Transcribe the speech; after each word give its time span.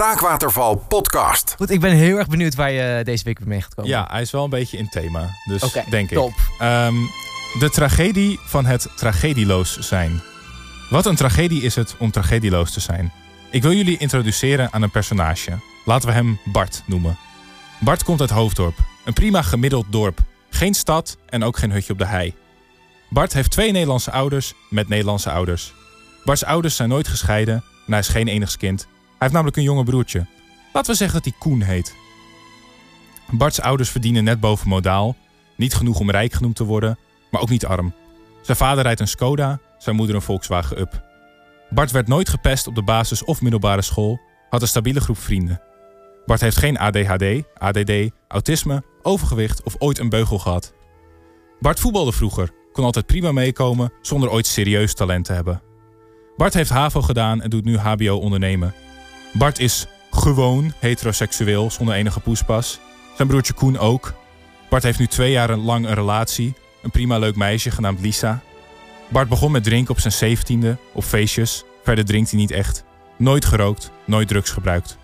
Spraakwaterval 0.00 0.76
podcast. 0.88 1.54
Goed, 1.56 1.70
ik 1.70 1.80
ben 1.80 1.92
heel 1.92 2.18
erg 2.18 2.26
benieuwd 2.26 2.54
waar 2.54 2.70
je 2.70 3.04
deze 3.04 3.24
week 3.24 3.44
mee 3.44 3.60
gaat 3.60 3.74
komen. 3.74 3.90
Ja, 3.90 4.06
hij 4.10 4.20
is 4.20 4.30
wel 4.30 4.44
een 4.44 4.50
beetje 4.50 4.78
in 4.78 4.88
thema. 4.88 5.36
Dus 5.44 5.62
denk 5.90 6.08
top. 6.08 6.28
ik. 6.28 6.36
Ehm, 6.58 6.94
de 7.58 7.70
tragedie 7.70 8.40
van 8.44 8.66
het 8.66 8.88
tragedieloos 8.96 9.78
zijn. 9.78 10.20
Wat 10.90 11.06
een 11.06 11.16
tragedie 11.16 11.62
is 11.62 11.74
het 11.74 11.94
om 11.98 12.10
tragedieloos 12.10 12.72
te 12.72 12.80
zijn. 12.80 13.12
Ik 13.50 13.62
wil 13.62 13.72
jullie 13.72 13.98
introduceren 13.98 14.72
aan 14.72 14.82
een 14.82 14.90
personage. 14.90 15.58
Laten 15.84 16.08
we 16.08 16.14
hem 16.14 16.38
Bart 16.44 16.82
noemen. 16.86 17.18
Bart 17.80 18.04
komt 18.04 18.20
uit 18.20 18.30
Hoofddorp. 18.30 18.78
Een 19.04 19.12
prima 19.12 19.42
gemiddeld 19.42 19.86
dorp. 19.90 20.18
Geen 20.50 20.74
stad 20.74 21.16
en 21.26 21.44
ook 21.44 21.58
geen 21.58 21.72
hutje 21.72 21.92
op 21.92 21.98
de 21.98 22.06
hei. 22.06 22.34
Bart 23.08 23.32
heeft 23.32 23.50
twee 23.50 23.72
Nederlandse 23.72 24.10
ouders 24.10 24.54
met 24.70 24.88
Nederlandse 24.88 25.30
ouders. 25.30 25.72
Barts 26.24 26.44
ouders 26.44 26.76
zijn 26.76 26.88
nooit 26.88 27.08
gescheiden 27.08 27.54
en 27.86 27.92
hij 27.92 27.98
is 27.98 28.08
geen 28.08 28.28
enigskind. 28.28 28.88
Hij 29.20 29.28
heeft 29.28 29.40
namelijk 29.40 29.56
een 29.56 29.74
jonge 29.74 29.90
broertje. 29.90 30.26
Laten 30.72 30.90
we 30.90 30.96
zeggen 30.96 31.22
dat 31.22 31.32
hij 31.32 31.34
Koen 31.38 31.62
heet. 31.62 31.94
Barts 33.30 33.60
ouders 33.60 33.90
verdienen 33.90 34.24
net 34.24 34.40
boven 34.40 34.68
modaal. 34.68 35.16
Niet 35.56 35.74
genoeg 35.74 36.00
om 36.00 36.10
rijk 36.10 36.32
genoemd 36.32 36.56
te 36.56 36.64
worden, 36.64 36.98
maar 37.30 37.40
ook 37.40 37.48
niet 37.48 37.66
arm. 37.66 37.94
Zijn 38.42 38.56
vader 38.56 38.82
rijdt 38.82 39.00
een 39.00 39.08
Skoda, 39.08 39.60
zijn 39.78 39.96
moeder 39.96 40.14
een 40.14 40.22
Volkswagen 40.22 40.80
Up. 40.80 41.02
Bart 41.70 41.90
werd 41.90 42.08
nooit 42.08 42.28
gepest 42.28 42.66
op 42.66 42.74
de 42.74 42.82
basis- 42.82 43.24
of 43.24 43.40
middelbare 43.40 43.82
school, 43.82 44.20
had 44.50 44.62
een 44.62 44.68
stabiele 44.68 45.00
groep 45.00 45.18
vrienden. 45.18 45.60
Bart 46.26 46.40
heeft 46.40 46.56
geen 46.56 46.78
ADHD, 46.78 47.42
ADD, 47.54 47.92
autisme, 48.28 48.82
overgewicht 49.02 49.62
of 49.62 49.74
ooit 49.78 49.98
een 49.98 50.08
beugel 50.08 50.38
gehad. 50.38 50.74
Bart 51.58 51.80
voetbalde 51.80 52.12
vroeger, 52.12 52.50
kon 52.72 52.84
altijd 52.84 53.06
prima 53.06 53.32
meekomen 53.32 53.92
zonder 54.00 54.30
ooit 54.30 54.46
serieus 54.46 54.94
talent 54.94 55.24
te 55.24 55.32
hebben. 55.32 55.62
Bart 56.36 56.54
heeft 56.54 56.70
HAVO 56.70 57.02
gedaan 57.02 57.42
en 57.42 57.50
doet 57.50 57.64
nu 57.64 57.76
HBO 57.76 58.16
ondernemen. 58.16 58.74
Bart 59.32 59.58
is 59.58 59.86
gewoon 60.10 60.72
heteroseksueel 60.78 61.70
zonder 61.70 61.94
enige 61.94 62.20
poespas. 62.20 62.80
Zijn 63.16 63.28
broertje 63.28 63.52
Koen 63.52 63.78
ook. 63.78 64.14
Bart 64.68 64.82
heeft 64.82 64.98
nu 64.98 65.06
twee 65.06 65.30
jaar 65.30 65.56
lang 65.56 65.86
een 65.86 65.94
relatie. 65.94 66.54
Een 66.82 66.90
prima 66.90 67.18
leuk 67.18 67.36
meisje 67.36 67.70
genaamd 67.70 68.00
Lisa. 68.00 68.40
Bart 69.08 69.28
begon 69.28 69.50
met 69.50 69.64
drinken 69.64 69.94
op 69.94 70.00
zijn 70.00 70.12
zeventiende, 70.12 70.76
op 70.92 71.04
feestjes. 71.04 71.64
Verder 71.84 72.04
drinkt 72.04 72.30
hij 72.30 72.38
niet 72.38 72.50
echt. 72.50 72.84
Nooit 73.16 73.44
gerookt, 73.44 73.90
nooit 74.04 74.28
drugs 74.28 74.50
gebruikt. 74.50 74.98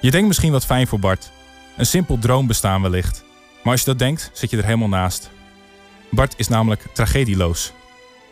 Je 0.00 0.10
denkt 0.10 0.26
misschien 0.26 0.52
wat 0.52 0.66
fijn 0.66 0.86
voor 0.86 0.98
Bart. 0.98 1.30
Een 1.76 1.86
simpel 1.86 2.18
droombestaan 2.18 2.82
wellicht. 2.82 3.24
Maar 3.62 3.72
als 3.72 3.80
je 3.80 3.86
dat 3.86 3.98
denkt, 3.98 4.30
zit 4.32 4.50
je 4.50 4.56
er 4.56 4.64
helemaal 4.64 4.88
naast. 4.88 5.30
Bart 6.10 6.34
is 6.36 6.48
namelijk 6.48 6.86
tragedieloos. 6.92 7.72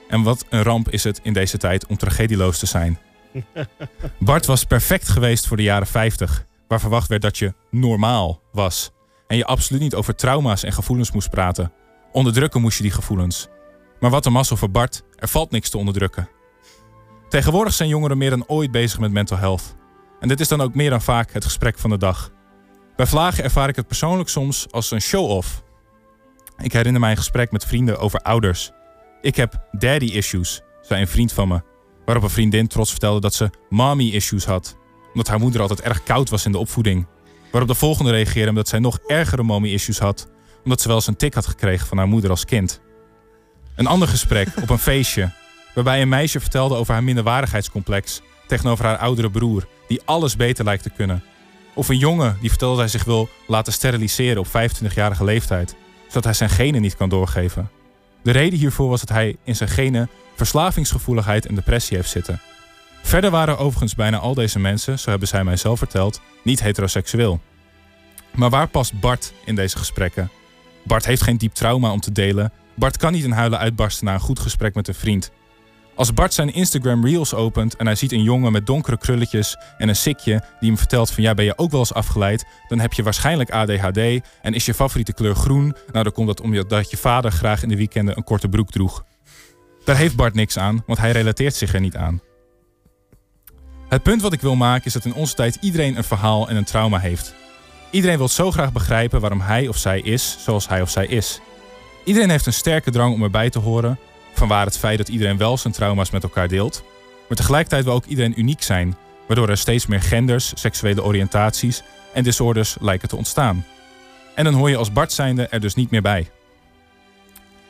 En 0.09 0.23
wat 0.23 0.45
een 0.49 0.63
ramp 0.63 0.91
is 0.91 1.05
het 1.05 1.21
in 1.23 1.33
deze 1.33 1.59
tijd 1.59 1.87
om 1.87 1.97
tragedieloos 1.97 2.59
te 2.59 2.67
zijn. 2.67 2.99
Bart 4.19 4.47
was 4.47 4.65
perfect 4.65 5.09
geweest 5.09 5.47
voor 5.47 5.57
de 5.57 5.63
jaren 5.63 5.87
50, 5.87 6.47
waar 6.69 6.81
verwacht 6.81 7.09
werd 7.09 7.23
dat 7.23 7.39
je 7.39 7.55
normaal 7.71 8.43
was. 8.53 8.91
En 9.27 9.37
je 9.37 9.45
absoluut 9.45 9.83
niet 9.83 9.95
over 9.95 10.15
trauma's 10.15 10.63
en 10.63 10.73
gevoelens 10.73 11.13
moest 11.13 11.31
praten. 11.31 11.73
Onderdrukken 12.13 12.61
moest 12.61 12.77
je 12.77 12.83
die 12.83 12.93
gevoelens. 12.93 13.49
Maar 14.01 14.11
wat 14.11 14.27
een 14.27 14.33
mazzel 14.33 14.57
voor 14.57 14.71
Bart, 14.71 15.03
er 15.17 15.29
valt 15.29 15.51
niks 15.51 15.71
te 15.71 15.79
onderdrukken. 15.79 16.29
Tegenwoordig 17.29 17.73
zijn 17.73 17.89
jongeren 17.89 18.19
meer 18.19 18.31
dan 18.31 18.47
ooit 18.47 18.71
bezig 18.71 18.99
met 18.99 19.13
mental 19.13 19.37
health. 19.37 19.77
En 20.21 20.29
dit 20.29 20.41
is 20.41 20.49
dan 20.49 20.61
ook 20.61 20.75
meer 20.75 20.91
dan 20.91 21.03
vaak 21.03 21.33
het 21.33 21.45
gesprek 21.45 21.79
van 21.79 21.91
de 21.91 21.99
dag. 21.99 22.31
Bij 22.97 23.07
Vlagen 23.07 23.45
ervaar 23.45 23.69
ik 23.69 23.77
het 23.77 23.87
persoonlijk 23.87 24.29
soms 24.29 24.67
als 24.71 24.91
een 24.91 25.01
show-off. 25.01 25.63
Ik 26.57 26.73
herinner 26.73 27.01
mij 27.01 27.11
een 27.11 27.17
gesprek 27.17 27.53
met 27.53 27.65
vrienden 27.65 27.99
over 27.99 28.21
ouders. 28.21 28.71
Ik 29.21 29.37
heb 29.37 29.69
daddy 29.73 30.05
issues, 30.05 30.63
zei 30.83 31.01
een 31.01 31.09
vriend 31.09 31.33
van 31.33 31.49
me. 31.49 31.63
Waarop 32.09 32.27
een 32.27 32.35
vriendin 32.35 32.67
trots 32.67 32.91
vertelde 32.91 33.21
dat 33.21 33.35
ze 33.35 33.51
mommy 33.69 34.09
issues 34.09 34.45
had. 34.45 34.77
Omdat 35.09 35.29
haar 35.29 35.39
moeder 35.39 35.61
altijd 35.61 35.81
erg 35.81 36.03
koud 36.03 36.31
was 36.31 36.45
in 36.45 36.53
de 36.53 36.59
opvoeding. 36.59 37.07
Waarop 37.51 37.71
de 37.71 37.77
volgende 37.77 38.11
reageerde 38.11 38.49
omdat 38.49 38.69
zij 38.69 38.79
nog 38.79 38.99
ergere 39.07 39.43
mommy 39.43 39.69
issues 39.69 39.99
had. 39.99 40.29
Omdat 40.65 40.81
ze 40.81 40.87
wel 40.87 40.97
eens 40.97 41.07
een 41.07 41.17
tik 41.17 41.35
had 41.35 41.47
gekregen 41.47 41.87
van 41.87 41.99
haar 41.99 42.09
moeder 42.09 42.31
als 42.31 42.45
kind. 42.45 42.81
Een 43.77 43.87
ander 43.87 44.09
gesprek 44.09 44.49
op 44.63 44.71
een 44.71 44.79
feestje. 44.79 45.31
Waarbij 45.75 46.03
een 46.03 46.09
meisje 46.09 46.41
vertelde 46.41 46.75
over 46.75 46.93
haar 46.93 47.05
minderwaardigheidscomplex. 47.05 48.21
Tegenover 48.47 48.85
haar 48.85 48.99
oudere 48.99 49.31
broer, 49.31 49.67
die 49.89 50.03
alles 50.05 50.37
beter 50.37 50.65
lijkt 50.65 50.83
te 50.83 50.91
kunnen. 50.91 51.23
Of 51.75 51.89
een 51.89 51.99
jongen 51.99 52.37
die 52.41 52.51
vertelde 52.51 52.81
dat 52.81 52.91
hij 52.91 52.99
zich 52.99 53.09
wil 53.09 53.29
laten 53.47 53.73
steriliseren 53.73 54.39
op 54.39 54.47
25-jarige 54.47 55.25
leeftijd. 55.25 55.77
Zodat 56.07 56.25
hij 56.25 56.35
zijn 56.35 56.51
genen 56.51 56.81
niet 56.81 56.97
kan 56.97 57.09
doorgeven. 57.09 57.71
De 58.23 58.31
reden 58.31 58.59
hiervoor 58.59 58.89
was 58.89 59.01
dat 59.01 59.09
hij 59.09 59.37
in 59.45 59.57
zijn 59.57 59.69
genen 59.69 60.11
verslavingsgevoeligheid 60.35 61.47
en 61.47 61.55
depressie 61.55 61.97
heeft 61.97 62.11
zitten. 62.11 62.41
Verder 63.03 63.31
waren 63.31 63.59
overigens 63.59 63.95
bijna 63.95 64.19
al 64.19 64.35
deze 64.35 64.59
mensen, 64.59 64.99
zo 64.99 65.11
hebben 65.11 65.29
zij 65.29 65.45
mij 65.45 65.57
zelf 65.57 65.79
verteld, 65.79 66.21
niet 66.43 66.63
heteroseksueel. 66.63 67.41
Maar 68.35 68.51
waar 68.51 68.69
past 68.69 69.01
Bart 69.01 69.33
in 69.45 69.55
deze 69.55 69.79
gesprekken? 69.79 70.31
Bart 70.85 71.05
heeft 71.05 71.23
geen 71.23 71.37
diep 71.37 71.55
trauma 71.55 71.93
om 71.93 72.01
te 72.01 72.13
delen. 72.13 72.53
Bart 72.75 72.97
kan 72.97 73.13
niet 73.13 73.25
in 73.25 73.31
huilen 73.31 73.59
uitbarsten 73.59 74.07
na 74.07 74.15
een 74.15 74.21
goed 74.21 74.39
gesprek 74.39 74.75
met 74.75 74.89
een 74.89 74.95
vriend. 74.95 75.31
Als 75.99 76.15
Bart 76.15 76.35
zijn 76.35 76.55
Instagram 76.55 77.07
Reels 77.07 77.35
opent 77.35 77.77
en 77.77 77.87
hij 77.87 77.95
ziet 77.95 78.13
een 78.13 78.23
jongen 78.23 78.53
met 78.53 78.67
donkere 78.67 78.99
krulletjes 78.99 79.57
en 79.79 79.89
een 79.89 79.97
sikje 79.97 80.43
die 80.61 80.69
hem 80.69 80.79
vertelt 80.79 81.11
van 81.11 81.23
ja 81.23 81.35
ben 81.35 81.45
je 81.45 81.59
ook 81.59 81.71
wel 81.71 81.81
eens 81.81 81.95
afgeleid, 81.95 82.47
dan 82.69 82.79
heb 82.79 82.93
je 82.93 83.03
waarschijnlijk 83.03 83.51
ADHD 83.51 83.99
en 84.43 84.55
is 84.55 84.67
je 84.67 84.75
favoriete 84.75 85.13
kleur 85.13 85.35
groen. 85.35 85.77
Nou 85.93 86.05
dan 86.05 86.13
komt 86.13 86.27
dat 86.27 86.41
omdat 86.41 86.91
je 86.91 86.97
vader 86.97 87.31
graag 87.33 87.63
in 87.63 87.69
de 87.69 87.77
weekenden 87.77 88.17
een 88.17 88.25
korte 88.25 88.49
broek 88.49 88.71
droeg. 88.71 89.05
Daar 89.85 89.97
heeft 89.97 90.17
Bart 90.17 90.35
niks 90.35 90.59
aan, 90.59 90.83
want 90.87 90.99
hij 90.99 91.13
relateert 91.13 91.55
zich 91.55 91.75
er 91.75 91.81
niet 91.81 91.97
aan. 91.97 92.21
Het 93.89 94.03
punt 94.03 94.23
wat 94.23 94.33
ik 94.33 94.41
wil 94.41 94.57
maken 94.57 94.87
is 94.87 94.93
dat 94.93 95.05
in 95.05 95.15
onze 95.15 95.35
tijd 95.35 95.59
iedereen 95.61 95.97
een 95.97 96.05
verhaal 96.05 96.49
en 96.49 96.57
een 96.57 96.65
trauma 96.65 96.99
heeft. 96.99 97.35
Iedereen 97.91 98.19
wil 98.19 98.29
zo 98.29 98.51
graag 98.51 98.73
begrijpen 98.73 99.21
waarom 99.21 99.41
hij 99.41 99.69
of 99.69 99.77
zij 99.77 100.01
is 100.01 100.37
zoals 100.41 100.69
hij 100.69 100.83
of 100.83 100.91
zij 100.91 101.07
is. 101.07 101.41
Iedereen 102.05 102.31
heeft 102.31 102.47
een 102.47 102.53
sterke 102.53 102.91
drang 102.91 103.15
om 103.15 103.23
erbij 103.23 103.51
te 103.51 103.59
horen, 103.59 103.99
vanwaar 104.33 104.65
het 104.65 104.79
feit 104.79 104.99
dat 104.99 105.09
iedereen 105.09 105.37
wel 105.37 105.57
zijn 105.57 105.73
trauma's 105.73 106.11
met 106.11 106.23
elkaar 106.23 106.49
deelt. 106.49 106.83
Maar 107.29 107.37
tegelijkertijd 107.37 107.85
wil 107.85 107.93
ook 107.93 108.05
iedereen 108.05 108.41
uniek 108.41 108.63
zijn, 108.63 108.97
waardoor 109.27 109.49
er 109.49 109.57
steeds 109.57 109.87
meer 109.87 110.03
genders, 110.03 110.53
seksuele 110.55 111.05
oriëntaties 111.05 111.83
en 112.13 112.23
disorders 112.23 112.77
lijken 112.81 113.09
te 113.09 113.17
ontstaan. 113.17 113.65
En 114.35 114.45
dan 114.45 114.55
hoor 114.55 114.71
je 114.71 114.77
als 114.77 114.93
Bart 114.93 115.13
zijnde 115.13 115.47
er 115.47 115.61
dus 115.61 115.75
niet 115.75 115.91
meer 115.91 116.03
bij. 116.03 116.31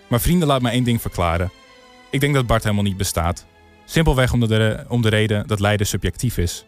Maar 0.06 0.20
vrienden, 0.20 0.48
laat 0.48 0.62
me 0.62 0.70
één 0.70 0.84
ding 0.84 1.00
verklaren. 1.00 1.50
Ik 2.10 2.20
denk 2.20 2.34
dat 2.34 2.46
Bart 2.46 2.62
helemaal 2.62 2.84
niet 2.84 2.96
bestaat. 2.96 3.46
Simpelweg 3.84 4.32
om 4.32 4.40
de, 4.40 4.84
om 4.88 5.02
de 5.02 5.08
reden 5.08 5.46
dat 5.46 5.60
lijden 5.60 5.86
subjectief 5.86 6.38
is. 6.38 6.64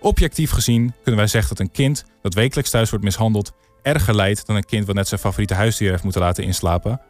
Objectief 0.00 0.50
gezien 0.50 0.94
kunnen 1.02 1.20
wij 1.20 1.26
zeggen 1.26 1.56
dat 1.56 1.66
een 1.66 1.72
kind 1.72 2.04
dat 2.22 2.34
wekelijks 2.34 2.70
thuis 2.70 2.90
wordt 2.90 3.04
mishandeld 3.04 3.52
erger 3.82 4.14
lijdt 4.14 4.46
dan 4.46 4.56
een 4.56 4.64
kind 4.64 4.86
wat 4.86 4.94
net 4.94 5.08
zijn 5.08 5.20
favoriete 5.20 5.54
huisdier 5.54 5.90
heeft 5.90 6.02
moeten 6.02 6.20
laten 6.20 6.44
inslapen. 6.44 7.00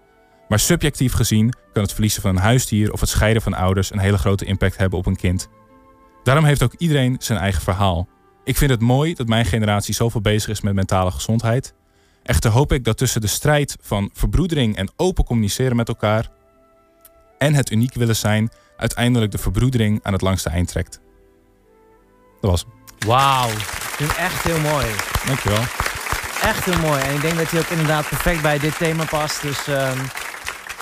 Maar 0.50 0.58
subjectief 0.58 1.12
gezien 1.12 1.54
kan 1.72 1.82
het 1.82 1.92
verliezen 1.92 2.22
van 2.22 2.30
een 2.30 2.42
huisdier 2.42 2.92
of 2.92 3.00
het 3.00 3.08
scheiden 3.08 3.42
van 3.42 3.54
ouders 3.54 3.92
een 3.92 3.98
hele 3.98 4.18
grote 4.18 4.44
impact 4.44 4.76
hebben 4.76 4.98
op 4.98 5.06
een 5.06 5.16
kind. 5.16 5.48
Daarom 6.22 6.44
heeft 6.44 6.62
ook 6.62 6.74
iedereen 6.78 7.16
zijn 7.18 7.38
eigen 7.38 7.62
verhaal. 7.62 8.08
Ik 8.44 8.56
vind 8.56 8.70
het 8.70 8.80
mooi 8.80 9.14
dat 9.14 9.26
mijn 9.26 9.44
generatie 9.44 9.94
zoveel 9.94 10.20
bezig 10.20 10.48
is 10.48 10.60
met 10.60 10.74
mentale 10.74 11.10
gezondheid. 11.10 11.74
Echter 12.22 12.50
hoop 12.50 12.72
ik 12.72 12.84
dat 12.84 12.96
tussen 12.96 13.20
de 13.20 13.26
strijd 13.26 13.76
van 13.80 14.10
verbroedering 14.12 14.76
en 14.76 14.90
open 14.96 15.24
communiceren 15.24 15.76
met 15.76 15.88
elkaar 15.88 16.28
en 17.38 17.54
het 17.54 17.70
uniek 17.70 17.94
willen 17.94 18.16
zijn, 18.16 18.50
uiteindelijk 18.76 19.32
de 19.32 19.38
verbroedering 19.38 20.00
aan 20.02 20.12
het 20.12 20.22
langste 20.22 20.48
eind 20.48 20.68
trekt. 20.68 21.00
Dat 22.40 22.50
was 22.50 22.62
hem. 22.62 22.72
Wauw, 23.08 23.48
echt 24.18 24.42
heel 24.42 24.60
mooi. 24.60 24.86
Dankjewel. 25.26 25.62
Echt 26.42 26.64
heel 26.64 26.78
mooi. 26.78 27.00
En 27.02 27.14
ik 27.14 27.20
denk 27.20 27.36
dat 27.36 27.50
hij 27.50 27.60
ook 27.60 27.70
inderdaad 27.70 28.08
perfect 28.08 28.42
bij 28.42 28.58
dit 28.58 28.76
thema 28.76 29.04
past. 29.04 29.42
Dus 29.42 29.66
ehm, 29.66 29.98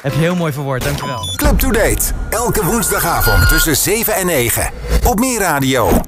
heb 0.02 0.12
je 0.12 0.18
heel 0.18 0.34
mooi 0.34 0.52
verwoord. 0.52 0.84
Dankjewel. 0.84 1.28
Club 1.36 1.58
to 1.58 1.70
Date. 1.70 2.12
Elke 2.30 2.64
woensdagavond 2.64 3.48
tussen 3.48 3.76
7 3.76 4.14
en 4.14 4.26
9. 4.26 4.70
Op 5.04 5.18
Meer 5.18 5.38
Radio. 5.40 6.07